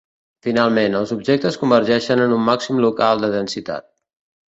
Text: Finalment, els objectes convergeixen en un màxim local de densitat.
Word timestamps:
Finalment, 0.45 0.95
els 1.01 1.13
objectes 1.17 1.59
convergeixen 1.65 2.25
en 2.25 2.35
un 2.41 2.45
màxim 2.51 2.83
local 2.89 3.27
de 3.27 3.35
densitat. 3.39 3.93